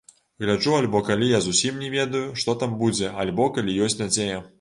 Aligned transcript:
Гляджу 0.43 0.71
альбо 0.77 1.01
калі 1.09 1.27
я 1.31 1.41
зусім 1.47 1.77
не 1.85 1.91
ведаю, 1.97 2.23
што 2.45 2.57
там 2.65 2.73
будзе, 2.83 3.13
альбо 3.25 3.47
калі 3.59 3.77
ёсць 3.89 3.99
надзея. 4.01 4.41